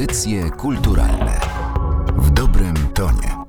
[0.00, 1.40] Audycje kulturalne
[2.16, 3.40] w dobrym tonie.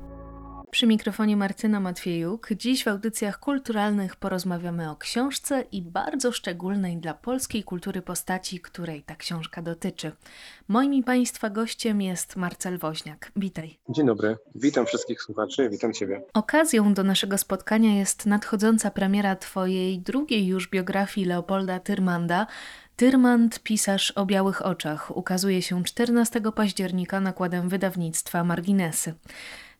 [0.70, 2.48] Przy mikrofonie Martyna Matwiejuk.
[2.56, 9.02] Dziś w audycjach kulturalnych porozmawiamy o książce i bardzo szczególnej dla polskiej kultury postaci, której
[9.02, 10.12] ta książka dotyczy.
[10.68, 13.32] Moim i Państwa gościem jest Marcel Woźniak.
[13.36, 13.78] Witaj.
[13.88, 16.22] Dzień dobry, witam wszystkich słuchaczy, witam Ciebie.
[16.34, 22.46] Okazją do naszego spotkania jest nadchodząca premiera Twojej drugiej już biografii Leopolda Tyrmanda,
[23.02, 29.14] Tyrmand, pisarz o białych oczach, ukazuje się 14 października nakładem wydawnictwa Marginesy.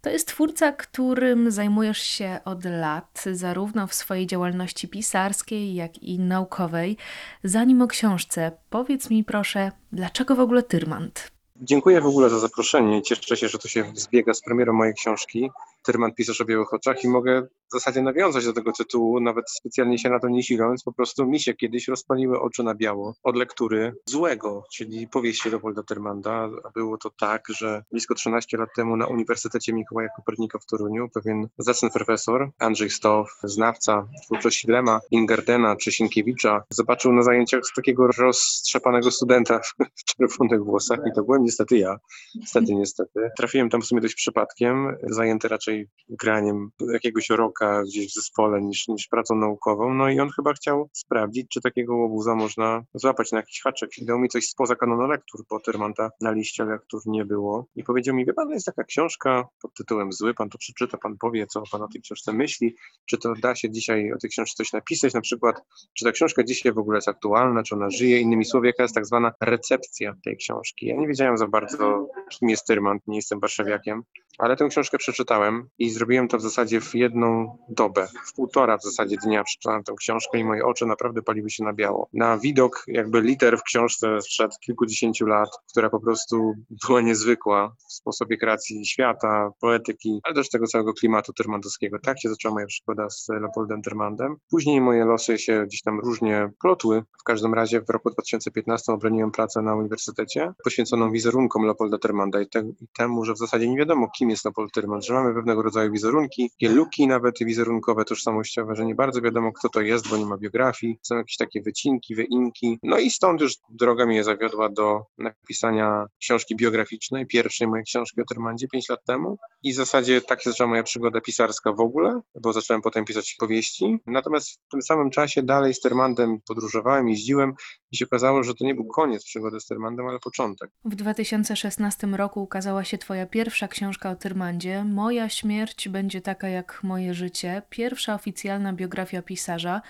[0.01, 6.19] To jest twórca, którym zajmujesz się od lat, zarówno w swojej działalności pisarskiej, jak i
[6.19, 6.97] naukowej.
[7.45, 11.31] Zanim o książce, powiedz mi proszę, dlaczego w ogóle Tyrmand?
[11.57, 13.03] Dziękuję w ogóle za zaproszenie.
[13.03, 15.51] Cieszę się, że to się zbiega z premierą mojej książki.
[15.83, 19.99] Tyrman pisarz o białych oczach i mogę w zasadzie nawiązać do tego tytułu, nawet specjalnie
[19.99, 23.37] się na to nie siląc, po prostu mi się kiedyś rozpaliły oczy na biało od
[23.37, 26.49] lektury złego, czyli powieści Leopolda Tyrmanda.
[26.75, 31.49] Było to tak, że blisko 13 lat temu na Uniwersytecie Mikołaja Kopernika w Toruniu pewien
[31.59, 39.11] zacny profesor Andrzej Stow, znawca twórczości Lema, Ingardena czy Sienkiewicza, zobaczył na zajęciach takiego roztrzepanego
[39.11, 39.61] studenta
[39.99, 41.97] w czerwonych włosach i to byłem niestety ja.
[42.35, 43.31] Niestety, niestety.
[43.37, 45.72] Trafiłem tam w sumie dość przypadkiem, zajęty raczej
[46.09, 49.95] graniem jakiegoś roka gdzieś w zespole niż, niż pracą naukową.
[49.95, 53.99] No i on chyba chciał sprawdzić, czy takiego łobuza można złapać na jakiś haczek.
[53.99, 57.67] I dał mi coś spoza kanonu lektur, bo Tyrmanta na liście lektur nie było.
[57.77, 61.19] I powiedział mi, wie pan, jest taka książka pod tytułem Zły, pan to przeczyta, pan
[61.19, 62.77] powie, co pan o tej książce myśli,
[63.07, 65.63] czy to da się dzisiaj o tej książce coś napisać, na przykład,
[65.95, 68.95] czy ta książka dzisiaj w ogóle jest aktualna, czy ona żyje, innymi słowy, jaka jest
[68.95, 70.87] tak zwana recepcja tej książki.
[70.87, 74.03] Ja nie wiedziałem za bardzo, kim jest Tyrmand, nie jestem warszawiakiem,
[74.39, 78.83] ale tę książkę przeczytałem i zrobiłem to w zasadzie w jedną dobę, w półtora w
[78.83, 82.09] zasadzie dnia przeczytałem tę książkę i moje oczy naprawdę paliły się na biało.
[82.13, 86.55] Na widok jakby liter w książce sprzed kilkudziesięciu lat, która po prostu
[86.87, 91.99] była niezwykła w sposobie kreacji świata, poetyki, ale też tego całego klimatu tyrmandowskiego.
[91.99, 94.37] Tak się zaczęła moja przygoda z Leopoldem Tyrmandem.
[94.51, 97.03] Później moje losy się gdzieś tam różnie plotły.
[97.21, 102.49] W każdym razie w roku 2015 obroniłem pracę na uniwersytecie poświęconą wizerunkom Leopolda Tyrmanda i,
[102.49, 105.63] te, i temu, że w zasadzie nie wiadomo, kim jest Leopold Tyrmand, że mamy pewnego
[105.63, 110.17] rodzaju wizerunki, takie luki nawet wizerunkowe, tożsamościowe, że nie bardzo wiadomo, kto to jest, bo
[110.17, 112.79] nie ma biografii, są jakieś takie wycinki, wyinki.
[112.83, 118.25] No i stąd już droga mnie zawiodła do napisania książki biograficznej, pierwszej mojej książki o
[118.25, 119.39] Tyrmandzie 5 lat temu.
[119.63, 123.37] I w zasadzie tak się zaczęła moja przygoda pisarska w ogóle, bo zacząłem potem pisać
[123.39, 123.99] powieści.
[124.07, 127.55] Natomiast w tym samym czasie dalej z Tyrmandem podróżowałem, jeździłem
[127.93, 130.71] i się okazało, że to nie był koniec przygody z Tyrmandem, ale początek.
[130.85, 134.85] W 2016 roku ukazała się Twoja pierwsza książka o Tyrmandzie.
[134.85, 137.63] Moja śmierć będzie taka jak moje życie.
[137.71, 139.83] Pierwsza oficjalna biografia pisarza.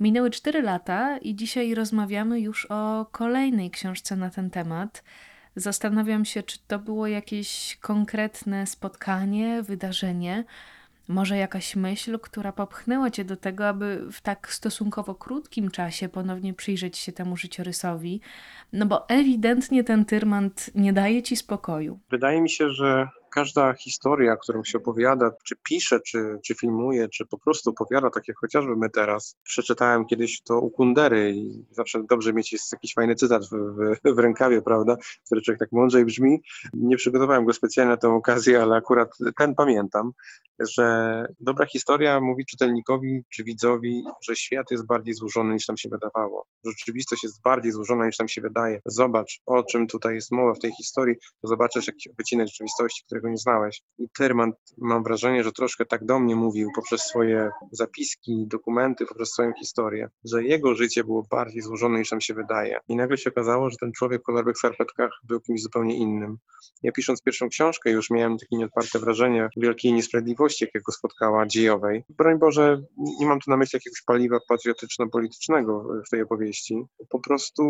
[0.00, 5.04] Minęły 4 lata i dzisiaj rozmawiamy już o kolejnej książce na ten temat.
[5.56, 10.44] Zastanawiam się, czy to było jakieś konkretne spotkanie, wydarzenie,
[11.08, 16.54] może jakaś myśl, która popchnęła cię do tego, aby w tak stosunkowo krótkim czasie ponownie
[16.54, 18.20] przyjrzeć się temu życiorysowi,
[18.72, 21.98] no bo ewidentnie ten Tyrmand nie daje ci spokoju.
[22.10, 27.26] Wydaje mi się, że każda historia, którą się opowiada, czy pisze, czy, czy filmuje, czy
[27.26, 29.36] po prostu opowiada, tak jak chociażby my teraz.
[29.42, 34.14] Przeczytałem kiedyś to u Kundery i zawsze dobrze mieć jest jakiś fajny cytat w, w,
[34.14, 34.96] w rękawie, prawda,
[35.26, 36.42] który człowiek tak mądrzej brzmi.
[36.74, 40.12] Nie przygotowałem go specjalnie na tę okazję, ale akurat ten pamiętam,
[40.60, 45.88] że dobra historia mówi czytelnikowi czy widzowi, że świat jest bardziej złożony niż nam się
[45.88, 46.46] wydawało.
[46.66, 48.80] Rzeczywistość jest bardziej złożona niż nam się wydaje.
[48.86, 53.28] Zobacz, o czym tutaj jest mowa w tej historii, to zobaczysz jakiś wycinek rzeczywistości, którego
[53.28, 53.82] nie znałeś.
[53.98, 59.28] I Tyrman, mam wrażenie, że troszkę tak do mnie mówił poprzez swoje zapiski, dokumenty, poprzez
[59.30, 62.78] swoją historię, że jego życie było bardziej złożone niż nam się wydaje.
[62.88, 66.38] I nagle się okazało, że ten człowiek w kolorowych skarpetkach był kimś zupełnie innym.
[66.82, 72.04] Ja pisząc pierwszą książkę już miałem takie nieodparte wrażenie wielkiej niesprawiedliwości, jakiego spotkała dziejowej.
[72.08, 72.82] Broń Boże,
[73.20, 76.84] nie mam tu na myśli jakiegoś paliwa patriotyczno-politycznego w tej opowieści.
[77.08, 77.62] Po prostu,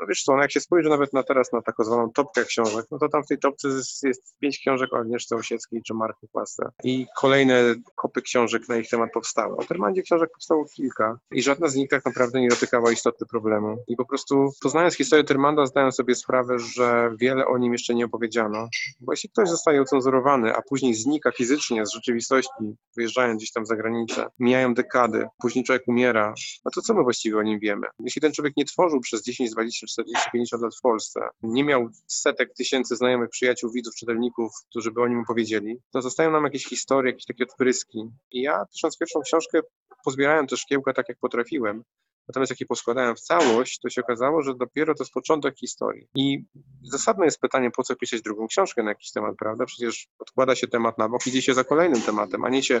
[0.00, 2.86] no wiesz co, no jak się spojrzy nawet na teraz na taką zwaną topkę książek,
[2.90, 3.68] no to tam w tej topce
[4.02, 8.88] jest, pięć książek o Agnieszce Osieckiej czy Marku Płasce i kolejne kopy książek na ich
[8.88, 9.56] temat powstały.
[9.56, 13.76] O Termandzie książek powstało kilka i żadna z nich tak naprawdę nie dotykała istoty problemu.
[13.88, 18.04] I po prostu poznając historię Termanda zdają sobie sprawę, że wiele o nim jeszcze nie
[18.04, 18.68] opowiedziano,
[19.00, 23.76] bo jeśli ktoś zostaje ocenzurowany, a później znika fizycznie z rzeczywistości, wyjeżdżając gdzieś tam za
[23.76, 27.86] granicę, mijają dekady, później człowiek umiera, no to co my właściwie o nim wiemy?
[28.00, 31.88] Jeśli ten człowiek nie tworzył przez 10, 20, 40, 50 lat w Polsce, nie miał
[32.06, 36.66] setek tysięcy znajomych, przyjaciół, widzów, czytelników, którzy by o nim opowiedzieli, to zostają nam jakieś
[36.66, 37.98] historie, jakieś takie odpryski.
[38.32, 39.60] I ja pisząc pierwszą książkę,
[40.04, 41.82] pozbierałem te szkiełka tak jak potrafiłem,
[42.30, 46.08] Natomiast jak je poskładałem w całość, to się okazało, że dopiero to jest początek historii.
[46.14, 46.44] I
[46.82, 49.64] zasadne jest pytanie, po co pisać drugą książkę na jakiś temat, prawda?
[49.64, 52.80] Przecież odkłada się temat na bok, idzie się za kolejnym tematem, a nie się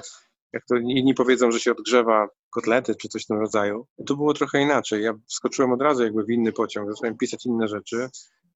[0.52, 3.86] jak to inni powiedzą, że się odgrzewa kotlety czy coś w tym rodzaju.
[4.06, 5.02] To było trochę inaczej.
[5.02, 8.08] Ja wskoczyłem od razu jakby w inny pociąg, zacząłem pisać inne rzeczy,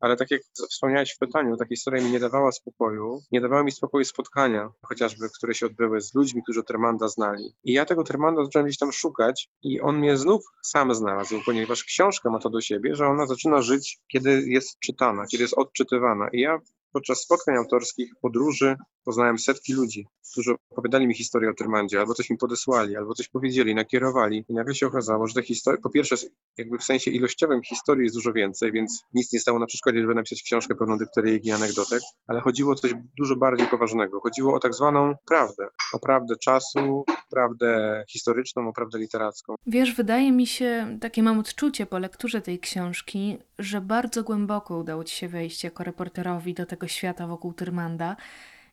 [0.04, 3.22] ale tak jak wspomniałeś w pytaniu, ta historia mi nie dawała spokoju.
[3.32, 7.54] Nie dawała mi spokoju spotkania, chociażby, które się odbyły z ludźmi, którzy Termanda znali.
[7.64, 11.84] I ja tego Termanda zacząłem gdzieś tam szukać i on mnie znów sam znalazł, ponieważ
[11.84, 16.28] książka ma to do siebie, że ona zaczyna żyć, kiedy jest czytana, kiedy jest odczytywana.
[16.32, 16.58] I ja
[16.92, 22.30] podczas spotkań autorskich, podróży poznałem setki ludzi, którzy opowiadali mi historię o Tyrmandzie, albo coś
[22.30, 24.44] mi podesłali, albo coś powiedzieli, nakierowali.
[24.48, 26.16] I nagle się okazało, że te historie, po pierwsze,
[26.58, 30.14] jakby w sensie ilościowym historii jest dużo więcej, więc nic nie stało na przeszkodzie, żeby
[30.14, 34.20] napisać książkę pełną dykteryjek i anegdotek, ale chodziło o coś dużo bardziej poważnego.
[34.20, 39.54] Chodziło o tak zwaną prawdę, o prawdę czasu, prawdę historyczną, o prawdę literacką.
[39.66, 45.04] Wiesz, wydaje mi się, takie mam odczucie po lekturze tej książki, że bardzo głęboko udało
[45.04, 48.16] ci się wejść jako reporterowi do tego świata wokół Tyrmanda.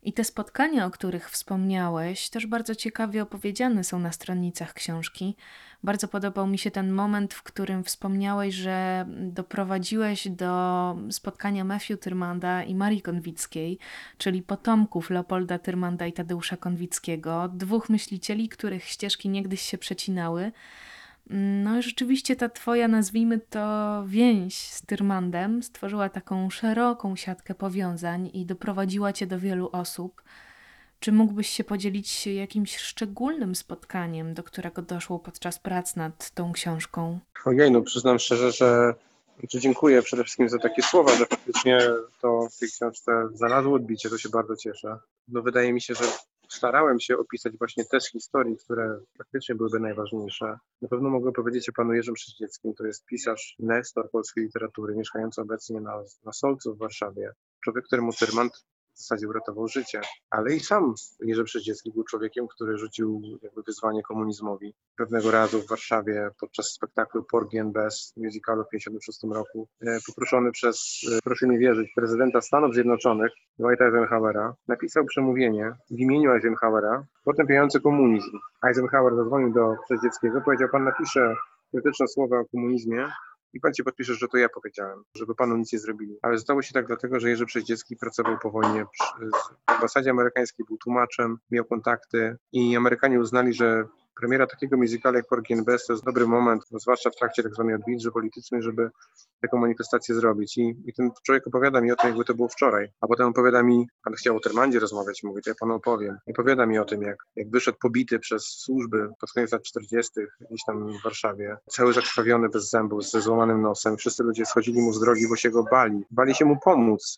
[0.03, 5.35] I te spotkania, o których wspomniałeś, też bardzo ciekawie opowiedziane są na stronnicach książki.
[5.83, 12.63] Bardzo podobał mi się ten moment, w którym wspomniałeś, że doprowadziłeś do spotkania Matthew Tyrmanda
[12.63, 13.79] i Marii Konwickiej,
[14.17, 20.51] czyli potomków Leopolda Tyrmanda i Tadeusza Konwickiego, dwóch myślicieli, których ścieżki niegdyś się przecinały.
[21.63, 28.45] No rzeczywiście ta twoja, nazwijmy to, więź z Tyrmandem stworzyła taką szeroką siatkę powiązań i
[28.45, 30.21] doprowadziła cię do wielu osób.
[30.99, 37.19] Czy mógłbyś się podzielić jakimś szczególnym spotkaniem, do którego doszło podczas prac nad tą książką?
[37.45, 38.93] Ojej, no przyznam szczerze, że
[39.49, 41.79] że dziękuję przede wszystkim za takie słowa, że faktycznie
[42.21, 44.97] to w tej książce znalazło odbicie, to się bardzo cieszę.
[45.27, 46.03] No wydaje mi się, że
[46.51, 50.57] starałem się opisać właśnie te historii, które faktycznie byłyby najważniejsze.
[50.81, 55.41] Na pewno mogę powiedzieć o panu Jerzym Przyździeckim, to jest pisarz, nestor polskiej literatury, mieszkający
[55.41, 57.31] obecnie na, na Solcu w Warszawie.
[57.63, 62.77] Człowiek, któremu Tyrmand w zasadzie uratował życie, ale i sam Jerzy Przyździecki był człowiekiem, który
[62.77, 64.73] rzucił jakby wyzwanie komunizmowi.
[64.97, 71.01] Pewnego razu w Warszawie podczas spektaklu Porgien Bez musicalu w 1956 roku e, poproszony przez,
[71.11, 77.79] e, proszę mi wierzyć, prezydenta Stanów Zjednoczonych Dwighta Eisenhowera napisał przemówienie w imieniu Eisenhowera potępiające
[77.79, 78.39] komunizm.
[78.67, 81.35] Eisenhower zadzwonił do Przyździeckiego, powiedział, pan napisze
[81.71, 83.07] krytyczne słowa o komunizmie,
[83.53, 86.17] i pan ci podpisze, że to ja powiedziałem, żeby panu nic nie zrobili.
[86.21, 90.77] Ale stało się tak dlatego, że Jerzy Przeździecki pracował po wojnie w ambasadzie amerykańskiej, był
[90.77, 93.85] tłumaczem, miał kontakty i Amerykanie uznali, że
[94.19, 97.53] premiera takiego musicala jak Porgy Best to jest dobry moment, no zwłaszcza w trakcie tak
[97.53, 98.89] zwanej odwilży politycznej, żeby
[99.41, 100.57] taką manifestację zrobić.
[100.57, 102.91] I, I, ten człowiek opowiada mi o tym, jakby to było wczoraj.
[103.01, 106.17] A potem opowiada mi, pan chciał o Termandzie rozmawiać, mówi, to ja panu opowiem.
[106.27, 110.11] I opowiada mi o tym, jak, jak wyszedł pobity przez służby pod koniec lat 40.
[110.49, 113.97] gdzieś tam w Warszawie, cały zakrwawiony bez zębów, ze złamanym nosem.
[113.97, 116.03] Wszyscy ludzie schodzili mu z drogi, bo się go bali.
[116.11, 117.17] Bali się mu pomóc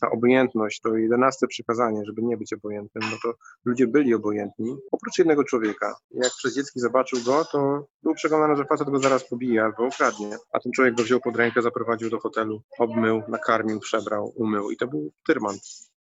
[0.00, 5.18] ta obojętność, to jedenaste przykazanie, żeby nie być obojętnym, no to ludzie byli obojętni, oprócz
[5.18, 5.96] jednego człowieka.
[6.10, 10.36] Jak przez dziecki zobaczył go, to był przekonany, że facet go zaraz pobije albo ukradnie.
[10.52, 14.76] A ten człowiek go wziął pod rękę, zaprowadził do hotelu, obmył, nakarmił, przebrał, umył i
[14.76, 15.56] to był Tyrman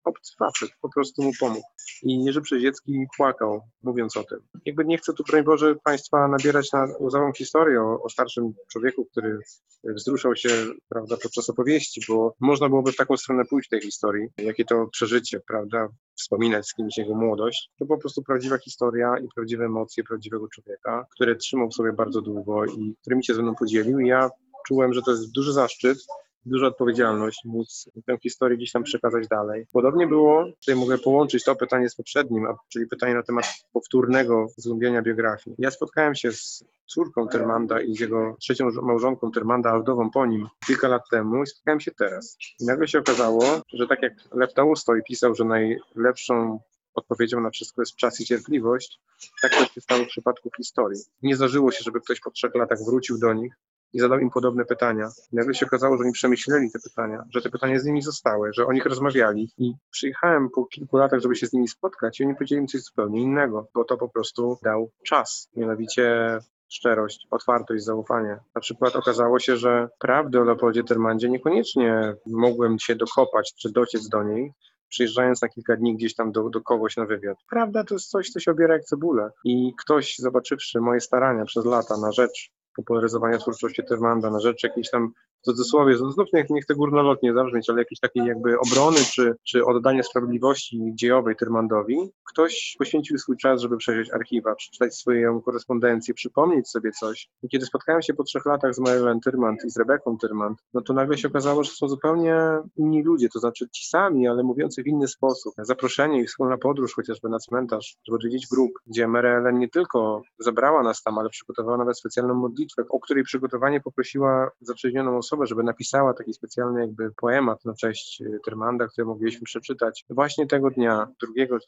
[0.06, 1.66] obcy facet, po prostu mu pomógł.
[2.02, 4.38] I Jerzy Przeziecki płakał, mówiąc o tym.
[4.64, 9.04] Jakby nie chcę tu, broń Boże, Państwa nabierać na łzową historię o, o, starszym człowieku,
[9.04, 9.38] który
[9.84, 10.48] wzruszał się
[10.88, 15.40] prawda, podczas opowieści, bo można byłoby w taką stronę pójść tej historii, jakie to przeżycie,
[15.48, 17.70] prawda, wspominać z kimś jego młodość.
[17.78, 22.64] To po prostu prawdziwa historia i prawdziwe emocje prawdziwego człowieka, który trzymał sobie bardzo długo
[22.64, 24.00] i którymi się ze mną podzielił.
[24.00, 24.30] I ja
[24.68, 25.98] czułem, że to jest duży zaszczyt,
[26.46, 29.66] duża odpowiedzialność móc tę historię gdzieś tam przekazać dalej.
[29.72, 35.02] Podobnie było, tutaj mogę połączyć to pytanie z poprzednim, czyli pytanie na temat powtórnego zgłębienia
[35.02, 35.56] biografii.
[35.58, 40.48] Ja spotkałem się z córką Termanda i z jego trzecią małżonką Termanda, Aldową po nim
[40.66, 42.36] kilka lat temu i spotkałem się teraz.
[42.60, 46.60] I nagle się okazało, że tak jak Lew Tolstoj pisał, że najlepszą
[46.94, 49.00] odpowiedzią na wszystko jest czas i cierpliwość,
[49.42, 51.00] tak to się stało w przypadku historii.
[51.22, 53.54] Nie zdarzyło się, żeby ktoś po trzech latach wrócił do nich
[53.92, 55.08] i zadał im podobne pytania.
[55.32, 58.66] Nagle się okazało, że oni przemyśleli te pytania, że te pytania z nimi zostały, że
[58.66, 59.50] o nich rozmawiali.
[59.58, 62.82] I przyjechałem po kilku latach, żeby się z nimi spotkać i oni powiedzieli mi coś
[62.82, 65.50] zupełnie innego, bo to po prostu dał czas.
[65.56, 66.38] Mianowicie
[66.68, 68.38] szczerość, otwartość, zaufanie.
[68.54, 74.08] Na przykład okazało się, że prawdy o Leopoldzie Termandzie niekoniecznie mogłem się dokopać czy dociec
[74.08, 74.52] do niej,
[74.88, 77.36] przyjeżdżając na kilka dni gdzieś tam do, do kogoś na wywiad.
[77.50, 79.30] Prawda to jest coś, co się obiera jak cebulę.
[79.44, 84.90] I ktoś, zobaczywszy moje starania przez lata na rzecz popularyzowania twórczości Tyrmanda, na rzecz jakiejś
[84.90, 85.12] tam
[85.46, 90.02] cudzysłowie, znów niech, niech te górnolotnie zabrzmieć, ale jakiejś takiej jakby obrony czy, czy oddania
[90.02, 96.90] sprawiedliwości dziejowej Tyrmandowi, ktoś poświęcił swój czas, żeby przejrzeć archiwa, przeczytać swoją korespondencję, przypomnieć sobie
[96.92, 97.28] coś.
[97.42, 100.80] I kiedy spotkałem się po trzech latach z Marilyn Tyrmand i z Rebeką Tyrmand, no
[100.80, 102.36] to nagle się okazało, że są zupełnie
[102.76, 105.54] inni ludzie, to znaczy ci sami, ale mówiący w inny sposób.
[105.58, 110.82] Zaproszenie i wspólna podróż chociażby na cmentarz, żeby odwiedzić grób, gdzie Marilyn nie tylko zabrała
[110.82, 116.14] nas tam, ale przygotowała nawet specjalną modlitwę, o której przygotowanie poprosiła zaprzyjaźnioną osobę, żeby napisała
[116.14, 121.08] taki specjalny jakby poemat na cześć y, Tyrmanda, który mogliśmy przeczytać właśnie tego dnia,
[121.46, 121.58] 2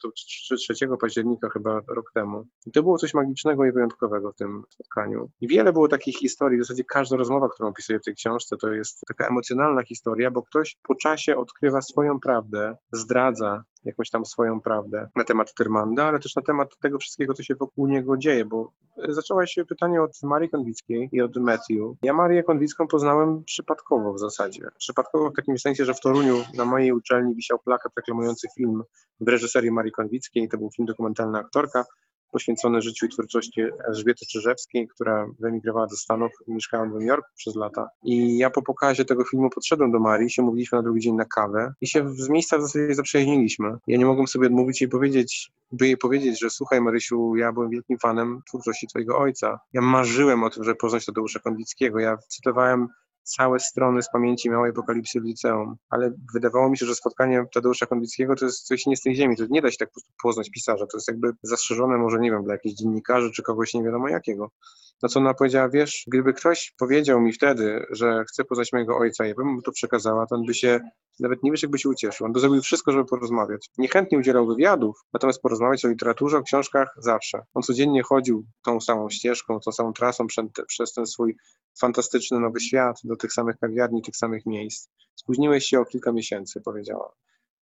[0.47, 2.45] czy 3 października chyba rok temu.
[2.65, 5.29] I to było coś magicznego i wyjątkowego w tym spotkaniu.
[5.41, 8.73] I wiele było takich historii, w zasadzie każda rozmowa, którą opisuję w tej książce, to
[8.73, 14.61] jest taka emocjonalna historia, bo ktoś po czasie odkrywa swoją prawdę, zdradza jakąś tam swoją
[14.61, 18.45] prawdę na temat Tyrmanda, ale też na temat tego wszystkiego, co się wokół niego dzieje,
[18.45, 18.71] bo
[19.07, 21.79] zaczęłaś się pytanie od Marii Konwickiej i od Matthew.
[22.01, 24.67] Ja Marię Konwicką poznałem przypadkowo w zasadzie.
[24.77, 28.83] Przypadkowo w takim sensie, że w Toruniu na mojej uczelni wisiał plakat reklamujący film
[29.19, 30.49] w reżyserii Marii Konwickiej.
[30.49, 31.85] To był film dokumentalny aktorka
[32.31, 37.29] poświęcony życiu i twórczości Elżbiety Czyżewskiej, która wyemigrowała do Stanów i mieszkała w Nowym Jorku
[37.35, 37.89] przez lata.
[38.03, 41.25] I ja po pokazie tego filmu podszedłem do Marii, się mówiliśmy na drugi dzień na
[41.25, 43.77] kawę i się z miejsca w zasadzie zaprzyjaźniliśmy.
[43.87, 47.69] Ja nie mogłem sobie odmówić jej powiedzieć, by jej powiedzieć, że słuchaj Marysiu, ja byłem
[47.69, 49.59] wielkim fanem twórczości twojego ojca.
[49.73, 51.99] Ja marzyłem o tym, żeby poznać Tadeusza Konwickiego.
[51.99, 52.87] Ja cytowałem
[53.29, 57.85] całe strony z pamięci małej apokalipsy w liceum, ale wydawało mi się, że spotkanie Tadeusza
[57.85, 60.11] Konwickiego to jest coś nie z tej ziemi, to nie da się tak po prostu
[60.23, 63.83] poznać pisarza, to jest jakby zastrzeżone może, nie wiem, dla jakichś dziennikarzy czy kogoś nie
[63.83, 64.51] wiadomo jakiego.
[65.03, 69.25] Na co ona powiedziała, wiesz, gdyby ktoś powiedział mi wtedy, że chce poznać mojego ojca,
[69.25, 70.79] ja bym mu to przekazała, to on by się,
[71.19, 72.27] nawet nie wiesz, jakby się ucieszył.
[72.27, 73.69] On by zrobił wszystko, żeby porozmawiać.
[73.77, 77.41] Niechętnie udzielał wywiadów, natomiast porozmawiać o literaturze, o książkach zawsze.
[77.53, 81.35] On codziennie chodził tą samą ścieżką, tą samą trasą przez, przez ten swój
[81.79, 84.89] fantastyczny nowy świat, do tych samych kawiarni, tych samych miejsc.
[85.15, 87.13] Spóźniłeś się o kilka miesięcy, powiedziała.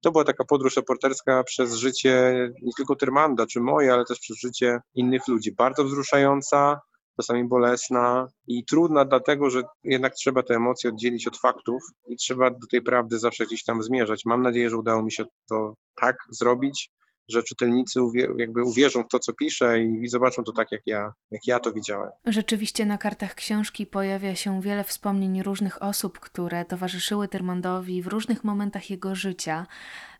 [0.03, 4.39] To była taka podróż reporterska przez życie nie tylko Tyrmanda czy moje, ale też przez
[4.39, 5.53] życie innych ludzi.
[5.53, 6.81] Bardzo wzruszająca,
[7.17, 12.51] czasami bolesna i trudna, dlatego że jednak trzeba te emocje oddzielić od faktów i trzeba
[12.51, 14.25] do tej prawdy zawsze gdzieś tam zmierzać.
[14.25, 16.91] Mam nadzieję, że udało mi się to tak zrobić,
[17.33, 18.01] że czytelnicy
[18.37, 21.73] jakby uwierzą w to, co piszę i zobaczą to tak, jak ja, jak ja to
[21.73, 22.11] widziałem.
[22.27, 28.45] Rzeczywiście na kartach książki pojawia się wiele wspomnień różnych osób, które towarzyszyły Tyrmandowi w różnych
[28.45, 29.67] momentach jego życia.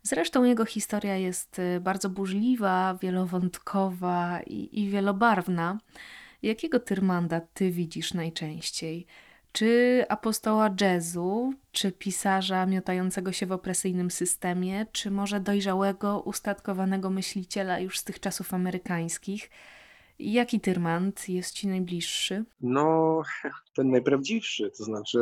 [0.03, 5.79] Zresztą jego historia jest y, bardzo burzliwa, wielowątkowa i, i wielobarwna.
[6.43, 9.07] Jakiego Tyrmanda ty widzisz najczęściej?
[9.53, 17.81] Czy apostoła jazzu, czy pisarza miotającego się w opresyjnym systemie, czy może dojrzałego, ustatkowanego myśliciela
[17.81, 19.51] już z tych czasów amerykańskich?
[20.19, 22.45] Jaki Tyrmand jest ci najbliższy?
[22.61, 23.23] No,
[23.75, 25.19] ten najprawdziwszy, to znaczy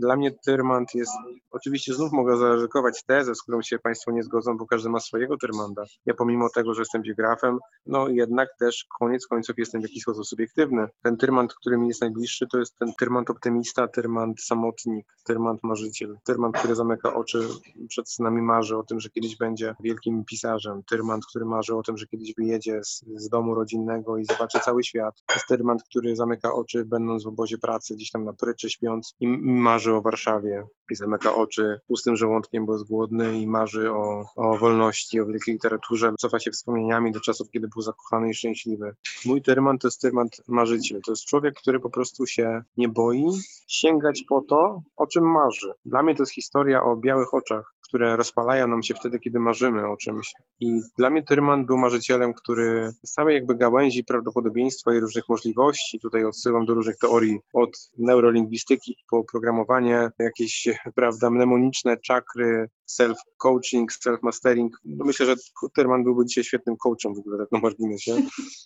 [0.00, 1.12] dla mnie Tyrmand jest,
[1.50, 5.36] oczywiście znów mogę zaryzykować tezę, z którą się Państwo nie zgodzą, bo każdy ma swojego
[5.36, 5.84] Tyrmanda.
[6.06, 10.26] Ja pomimo tego, że jestem biografem, no jednak też koniec końców jestem w jakiś sposób
[10.26, 10.88] subiektywny.
[11.02, 16.16] Ten Tyrmand, który mi jest najbliższy, to jest ten Tyrmand optymista, Tyrmand samotnik, Tyrmand marzyciel,
[16.24, 17.48] Tyrmand, który zamyka oczy
[17.88, 21.96] przed snami, marzy o tym, że kiedyś będzie wielkim pisarzem, Tyrmand, który marzy o tym,
[21.96, 25.22] że kiedyś wyjedzie z, z domu rodzinnego i zobaczy cały świat.
[25.34, 29.28] Jest Tyrmand, który zamyka oczy, będąc w obozie pracy, gdzieś tam na pryczy śpiąc i
[29.38, 34.58] marzy marzy o Warszawie zamyka oczy pustym żołądkiem, bo jest głodny i marzy o, o
[34.58, 36.12] wolności, o wielkiej literaturze.
[36.20, 38.94] Cofa się wspomnieniami do czasów, kiedy był zakochany i szczęśliwy.
[39.26, 41.00] Mój Tyrman to jest Tyrman marzyciel.
[41.06, 43.24] To jest człowiek, który po prostu się nie boi
[43.68, 45.72] sięgać po to, o czym marzy.
[45.84, 49.88] Dla mnie to jest historia o białych oczach, które rozpalają nam się wtedy, kiedy marzymy
[49.88, 50.32] o czymś.
[50.60, 56.00] I dla mnie Tyrman był marzycielem, który z całej jakby gałęzi prawdopodobieństwa i różnych możliwości,
[56.00, 64.68] tutaj odsyłam do różnych teorii, od neurolingwistyki po programowanie, jakieś, prawda, mnemoniczne czakry, self-coaching, self-mastering.
[64.84, 65.34] No myślę, że
[65.74, 68.22] Tyrman byłby dzisiaj świetnym coachem w ogóle, tak na marginesie.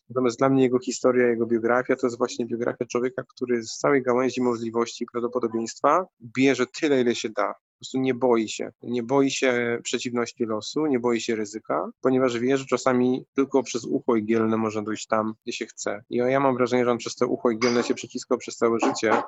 [0.09, 4.03] Natomiast dla mnie jego historia, jego biografia to jest właśnie biografia człowieka, który z całej
[4.03, 8.71] gałęzi możliwości i prawdopodobieństwa bierze tyle, ile się da prostu nie boi się.
[8.83, 13.85] Nie boi się przeciwności losu, nie boi się ryzyka, ponieważ wie, że czasami tylko przez
[13.85, 16.05] ucho igielne można dojść tam, gdzie się chce.
[16.11, 19.23] I ja mam wrażenie, że on przez to ucho igielne się przyciskał przez całe życie.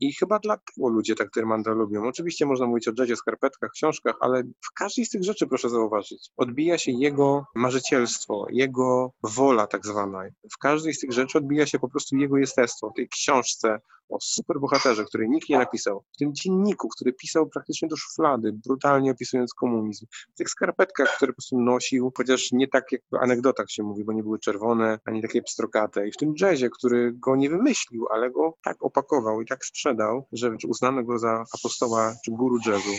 [0.00, 2.08] I chyba dlatego ludzie tak Tyrmanda lubią.
[2.08, 6.30] Oczywiście można mówić o jazzie, skarpetkach, książkach, ale w każdej z tych rzeczy, proszę zauważyć,
[6.36, 10.22] odbija się jego marzycielstwo, jego wola tak zwana.
[10.52, 12.90] W każdej z tych rzeczy odbija się po prostu jego jestestwo.
[12.90, 17.48] W tej książce o super bohaterze, który nikt nie napisał, w tym dzienniku, który pisał
[17.48, 22.68] praktycznie do szuflady, brutalnie opisując komunizm, w tych skarpetkach, które po prostu nosił, chociaż nie
[22.68, 26.16] tak jak w anegdotach się mówi, bo nie były czerwone, ani takie pstrokate, i w
[26.16, 31.02] tym jazzie, który go nie wymyślił, ale go tak opakował i tak sprzedał, że uznano
[31.02, 32.92] go za apostoła czy guru jazzu.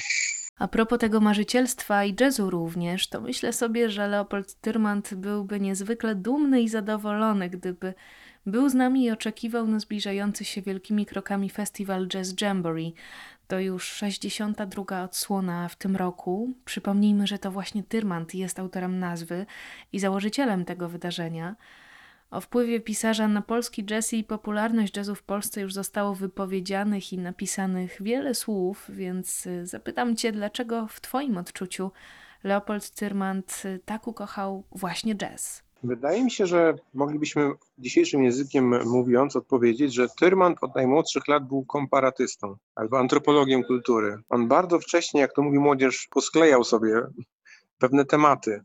[0.59, 6.15] A propos tego marzycielstwa i jazzu również, to myślę sobie, że Leopold Tyrmand byłby niezwykle
[6.15, 7.93] dumny i zadowolony, gdyby
[8.45, 12.93] był z nami i oczekiwał na zbliżający się wielkimi krokami festiwal Jazz Jamboree.
[13.47, 15.03] To już 62.
[15.03, 16.53] odsłona w tym roku.
[16.65, 19.45] Przypomnijmy, że to właśnie Tyrmand jest autorem nazwy
[19.93, 21.55] i założycielem tego wydarzenia.
[22.31, 27.17] O wpływie pisarza na polski jazz i popularność jazzu w Polsce już zostało wypowiedzianych i
[27.17, 31.91] napisanych wiele słów, więc y, zapytam Cię, dlaczego w Twoim odczuciu
[32.43, 35.70] Leopold Tyrmand y, tak ukochał właśnie jazz?
[35.83, 41.65] Wydaje mi się, że moglibyśmy dzisiejszym językiem mówiąc odpowiedzieć, że Tyrmand od najmłodszych lat był
[41.65, 44.17] komparatystą albo antropologiem kultury.
[44.29, 47.01] On bardzo wcześnie, jak to mówi młodzież, posklejał sobie
[47.77, 48.61] pewne tematy.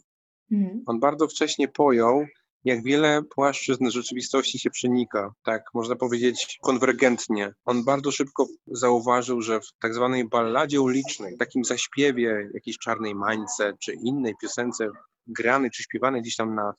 [0.53, 0.83] Mhm.
[0.87, 2.27] On bardzo wcześnie pojął,
[2.65, 7.53] jak wiele płaszczyzn rzeczywistości się przenika, tak można powiedzieć konwergentnie.
[7.65, 13.73] On bardzo szybko zauważył, że w tak zwanej balladzie ulicznej, takim zaśpiewie jakiejś czarnej mańce
[13.81, 14.89] czy innej piosence
[15.27, 16.75] granej czy śpiewanej gdzieś tam na,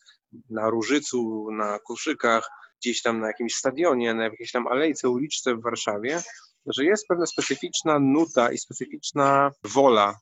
[0.50, 2.50] na różycu, na koszykach,
[2.82, 6.22] gdzieś tam na jakimś stadionie, na jakiejś tam alejce, uliczce w Warszawie,
[6.66, 10.16] że jest pewna specyficzna nuta i specyficzna wola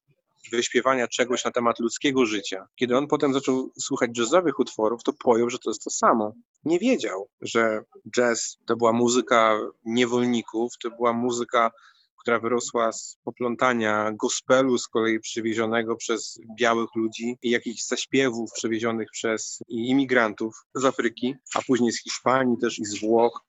[0.52, 2.68] wyśpiewania czegoś na temat ludzkiego życia.
[2.76, 6.34] Kiedy on potem zaczął słuchać jazzowych utworów, to pojął, że to jest to samo.
[6.66, 7.82] Nie wiedział, że
[8.16, 11.72] jazz to była muzyka niewolników, to była muzyka
[12.26, 19.08] która wyrosła z poplątania gospelu z kolei przywiezionego przez białych ludzi i jakichś zaśpiewów przewiezionych
[19.12, 23.42] przez imigrantów z Afryki, a później z Hiszpanii też i z Włoch,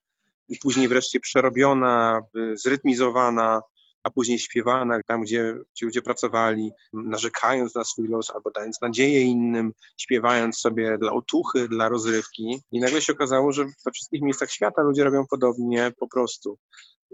[0.48, 2.20] i później wreszcie przerobiona,
[2.54, 3.62] zrytmizowana,
[4.02, 9.22] a później śpiewana tam, gdzie ci ludzie pracowali, narzekając na swój los albo dając nadzieję
[9.22, 12.60] innym, śpiewając sobie dla otuchy, dla rozrywki.
[12.72, 16.58] I nagle się okazało, że we wszystkich miejscach świata ludzie robią podobnie po prostu.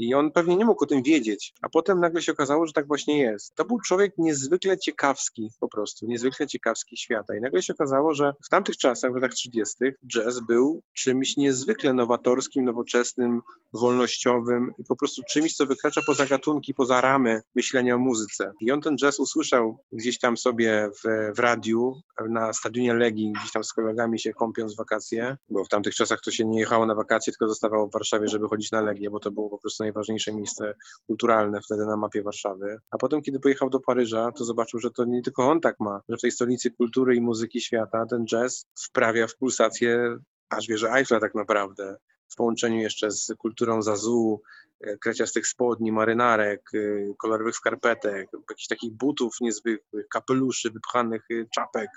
[0.02, 2.86] I on pewnie nie mógł o tym wiedzieć, a potem nagle się okazało, że tak
[2.86, 3.54] właśnie jest.
[3.54, 7.36] To był człowiek niezwykle ciekawski, po prostu, niezwykle ciekawski świata.
[7.36, 11.92] I nagle się okazało, że w tamtych czasach, w latach 30., jazz był czymś niezwykle
[11.92, 13.40] nowatorskim, nowoczesnym,
[13.72, 18.52] wolnościowym i po prostu czymś, co wykracza poza gatunki, poza ramy myślenia o muzyce.
[18.60, 23.52] I on ten jazz usłyszał gdzieś tam sobie w, w radiu, na stadionie Legii, gdzieś
[23.52, 26.86] tam z kolegami się kąpiąc w wakacje, bo w tamtych czasach to się nie jechało
[26.86, 29.84] na wakacje, tylko zostawało w Warszawie, żeby chodzić na Legię, bo to było po prostu
[29.92, 30.74] najważniejsze miejsce
[31.06, 32.78] kulturalne wtedy na mapie Warszawy.
[32.90, 36.00] A potem, kiedy pojechał do Paryża, to zobaczył, że to nie tylko on tak ma,
[36.08, 40.18] że w tej stolicy kultury i muzyki świata ten jazz wprawia w pulsację
[40.50, 41.96] aż wieży Eiffla tak naprawdę.
[42.28, 44.42] W połączeniu jeszcze z kulturą zazu,
[44.80, 46.78] e, kreciastych spodni, marynarek, e,
[47.18, 51.90] kolorowych skarpetek, jakichś takich butów niezwykłych, kapeluszy, wypchanych e, czapek,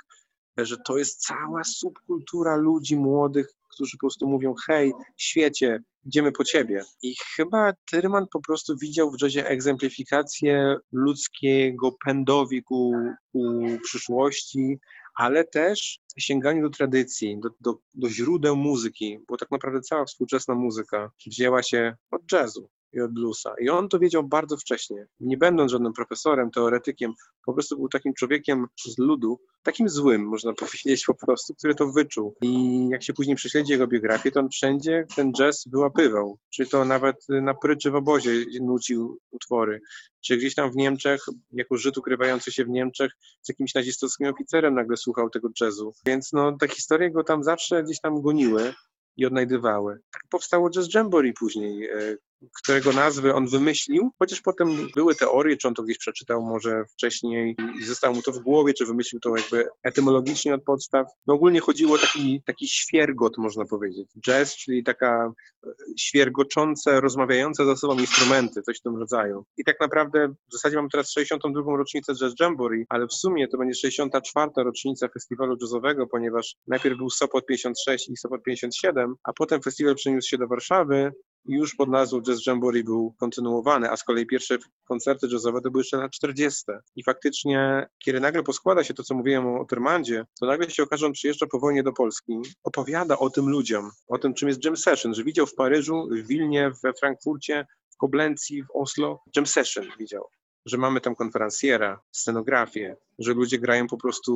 [0.58, 6.44] że to jest cała subkultura ludzi młodych, którzy po prostu mówią: Hej, świecie, idziemy po
[6.44, 6.82] ciebie.
[7.02, 12.94] I chyba Tyrman po prostu widział w jazzie egzemplifikację ludzkiego pędowi ku,
[13.32, 14.78] ku przyszłości,
[15.16, 20.56] ale też sięganiu do tradycji, do, do, do źródeł muzyki, bo tak naprawdę cała współczesna
[20.56, 23.54] muzyka wzięła się od jazzu i od bluesa.
[23.62, 25.08] I on to wiedział bardzo wcześnie.
[25.20, 27.14] Nie będąc żadnym profesorem, teoretykiem,
[27.46, 31.92] po prostu był takim człowiekiem z ludu, takim złym, można powiedzieć po prostu, który to
[31.92, 32.36] wyczuł.
[32.42, 36.38] I jak się później prześledzi jego biografię, to on wszędzie ten jazz wyłapywał.
[36.50, 38.32] Czy to nawet na pryczy w obozie
[38.62, 39.82] nucił utwory,
[40.26, 44.76] czy gdzieś tam w Niemczech, jako Żyd ukrywający się w Niemczech, z jakimś nazistowskim oficerem
[44.76, 45.94] nagle słuchał tego jazzu.
[46.06, 48.74] Więc no, te historie go tam zawsze gdzieś tam goniły
[49.18, 50.00] i odnajdywały.
[50.12, 52.18] Tak powstało Jazz Jamboree później, e,
[52.54, 57.56] którego nazwy on wymyślił, chociaż potem były teorie, czy on to gdzieś przeczytał może wcześniej
[57.82, 61.08] i zostało mu to w głowie, czy wymyślił to jakby etymologicznie od podstaw.
[61.28, 64.10] No ogólnie chodziło o taki, taki świergot, można powiedzieć.
[64.26, 65.34] Jazz, czyli taka
[65.68, 65.70] e,
[66.00, 69.46] świergoczące, rozmawiające ze sobą instrumenty, coś w tym rodzaju.
[69.58, 71.78] I tak naprawdę w zasadzie mam teraz 62.
[71.78, 74.52] rocznicę Jazz Jamboree, ale w sumie to będzie 64.
[74.58, 80.30] rocznica festiwalu jazzowego, ponieważ najpierw był Sopot 56 i Sopot 57, a potem festiwal przeniósł
[80.30, 81.12] się do Warszawy,
[81.46, 85.82] już pod nazwą Jazz Jamboree był kontynuowany, a z kolei pierwsze koncerty jazzowe to były
[85.82, 86.64] jeszcze na 40.
[86.96, 91.00] I faktycznie, kiedy nagle poskłada się to, co mówiłem o Tyrmandzie, to nagle się okaże,
[91.00, 94.66] że on przyjeżdża po wojnie do Polski, opowiada o tym ludziom, o tym, czym jest
[94.66, 99.46] jam session, że widział w Paryżu, w Wilnie, we Frankfurcie, w Koblencji, w Oslo, jam
[99.46, 100.24] session widział,
[100.66, 104.34] że mamy tam konferencjera, scenografię, że ludzie grają po prostu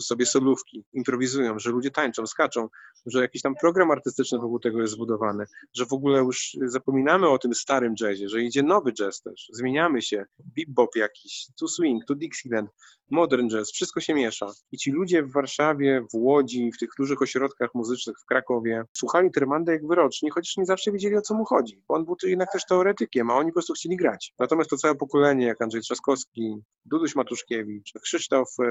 [0.00, 2.68] sobie solówki, improwizują, że ludzie tańczą, skaczą,
[3.06, 5.44] że jakiś tam program artystyczny wokół tego jest zbudowany,
[5.76, 10.02] że w ogóle już zapominamy o tym starym jazzie, że idzie nowy jazz też, zmieniamy
[10.02, 10.24] się,
[10.56, 12.70] bebop jakiś, tu swing, tu Dixieland,
[13.10, 14.46] modern jazz, wszystko się miesza.
[14.72, 19.30] I ci ludzie w Warszawie, w Łodzi, w tych dużych ośrodkach muzycznych w Krakowie słuchali
[19.30, 22.52] Tyrmanda jak wyroczni, chociaż nie zawsze wiedzieli o co mu chodzi, bo on był jednak
[22.52, 24.34] też teoretykiem, a oni po prostu chcieli grać.
[24.38, 28.21] Natomiast to całe pokolenie, jak Andrzej Trzaskowski, Duduś Matuszkiewicz, Krzysztof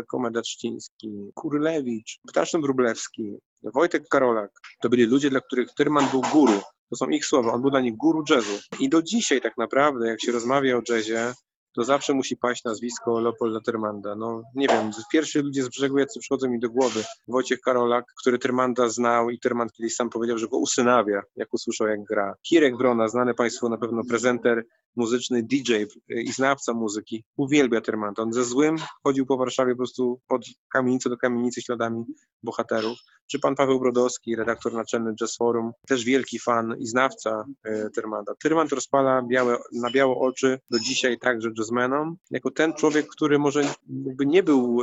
[0.07, 6.61] Komeda-Trzciński, Kurlewicz, Ptaszyn Wróblewski, Wojtek Karolak, to byli ludzie, dla których Tyrman był guru.
[6.89, 8.59] To są ich słowa, on był dla nich guru jazzu.
[8.79, 11.33] I do dzisiaj tak naprawdę, jak się rozmawia o jazzie,
[11.75, 14.15] to zawsze musi paść nazwisko Leopolda Tyrmanda.
[14.15, 17.03] No nie wiem, pierwsi ludzie z brzegu, jacy przychodzą mi do głowy.
[17.27, 21.87] Wojciech Karolak, który Tyrmanda znał i Tyrmand kiedyś sam powiedział, że go usynawia, jak usłyszał
[21.87, 22.33] jak gra.
[22.47, 24.63] Kirek Wrona, znany Państwu na pewno prezenter
[24.95, 25.73] muzyczny, DJ
[26.09, 28.23] i znawca muzyki, uwielbia Tyrmanda.
[28.23, 32.03] On ze złym chodził po Warszawie po prostu od kamienicy do kamienicy śladami
[32.43, 32.97] bohaterów.
[33.27, 38.33] Czy pan Paweł Brodowski, redaktor naczelny Jazz Forum, też wielki fan i znawca e, Tyrmanda.
[38.43, 43.61] Tyrmand rozpala białe, na biało oczy do dzisiaj także jazzmenom, jako ten człowiek, który może
[44.25, 44.81] nie był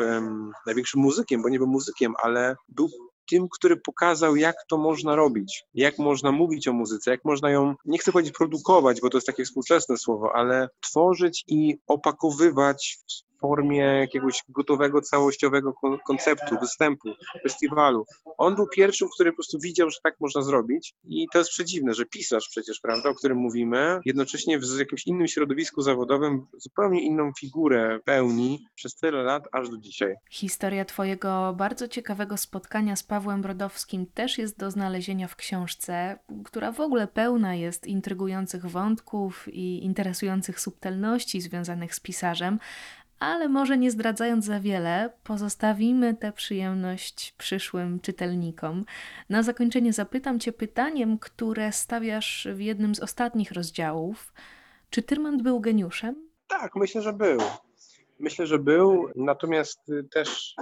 [0.67, 2.89] największym muzykiem, bo nie był muzykiem, ale był
[3.31, 7.75] tym, który pokazał, jak to można robić, jak można mówić o muzyce, jak można ją,
[7.85, 13.28] nie chcę powiedzieć produkować, bo to jest takie współczesne słowo, ale tworzyć i opakowywać w
[13.41, 15.75] formie jakiegoś gotowego, całościowego
[16.07, 17.09] konceptu, występu,
[17.43, 18.05] festiwalu.
[18.39, 21.95] On był pierwszym, który po prostu widział, że tak można zrobić i to jest przedziwne,
[21.95, 27.33] że pisarz przecież, prawda, o którym mówimy, jednocześnie w jakimś innym środowisku zawodowym zupełnie inną
[27.41, 30.15] figurę pełni przez tyle lat, aż do dzisiaj.
[30.31, 36.73] Historia twojego bardzo ciekawego spotkania z Pawłem Brodowskim też jest do znalezienia w książce, która
[36.73, 42.59] w ogóle pełna jest intrygujących wątków i interesujących subtelności związanych z pisarzem,
[43.19, 48.85] ale może nie zdradzając za wiele, pozostawimy tę przyjemność przyszłym czytelnikom.
[49.29, 54.33] Na zakończenie zapytam Cię pytaniem, które stawiasz w jednym z ostatnich rozdziałów.
[54.91, 56.29] Czy Tyrmand był geniuszem?
[56.49, 57.39] Tak, myślę, że był.
[58.21, 60.55] Myślę, że był, natomiast też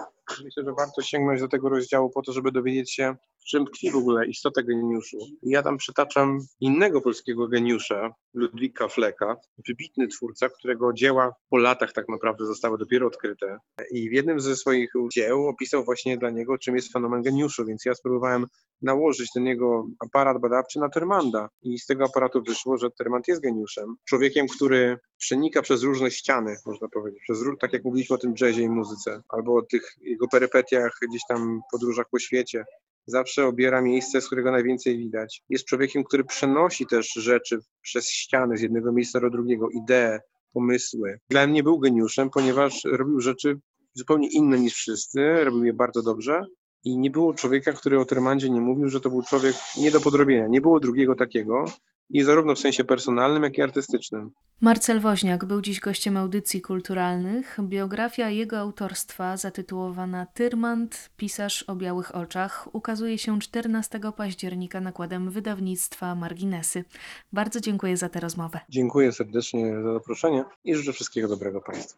[0.45, 3.17] myślę, że warto sięgnąć do tego rozdziału po to, żeby dowiedzieć się,
[3.49, 5.19] czym tkwi w ogóle istota geniuszu.
[5.43, 9.37] Ja tam przytaczam innego polskiego geniusza, Ludwika Fleka,
[9.69, 13.59] wybitny twórca, którego dzieła po latach tak naprawdę zostały dopiero odkryte.
[13.91, 17.85] I w jednym ze swoich dzieł opisał właśnie dla niego, czym jest fenomen geniuszu, więc
[17.85, 18.47] ja spróbowałem
[18.83, 21.49] nałożyć do niego aparat badawczy na Termanda.
[21.63, 23.97] I z tego aparatu wyszło, że Termand jest geniuszem.
[24.05, 27.23] Człowiekiem, który przenika przez różne ściany, można powiedzieć.
[27.23, 31.23] Przez, tak jak mówiliśmy o tym jazzie i muzyce, albo o tych jego perypetiach, gdzieś
[31.29, 32.65] tam podróżach po świecie.
[33.07, 35.43] Zawsze obiera miejsce, z którego najwięcej widać.
[35.49, 40.19] Jest człowiekiem, który przenosi też rzeczy przez ściany z jednego miejsca do drugiego, idee,
[40.53, 41.21] pomysły.
[41.31, 43.59] Dla mnie był geniuszem, ponieważ robił rzeczy
[43.95, 46.45] zupełnie inne niż wszyscy, robił je bardzo dobrze
[46.85, 50.01] i nie było człowieka, który o Termandzie nie mówił, że to był człowiek nie do
[50.01, 50.47] podrobienia.
[50.47, 51.65] Nie było drugiego takiego
[52.11, 54.31] i zarówno w sensie personalnym, jak i artystycznym.
[54.61, 57.59] Marcel Woźniak był dziś gościem audycji kulturalnych.
[57.63, 66.15] Biografia jego autorstwa, zatytułowana Tyrmand, pisarz o białych oczach, ukazuje się 14 października nakładem wydawnictwa
[66.15, 66.85] Marginesy.
[67.33, 68.61] Bardzo dziękuję za tę rozmowę.
[68.69, 71.97] Dziękuję serdecznie za zaproszenie i życzę wszystkiego dobrego Państwu.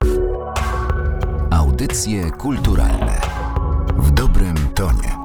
[1.51, 3.21] Audycje kulturalne
[3.99, 5.18] w dobrym tonie.